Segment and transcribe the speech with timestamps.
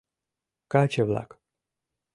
[0.71, 1.29] КАЧЕ-ВЛАК